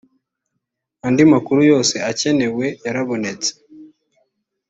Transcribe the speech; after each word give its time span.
andi 1.05 1.23
makuru 1.31 1.59
yose 1.71 1.95
akenewe 2.09 2.65
yarabonetse 2.85 3.49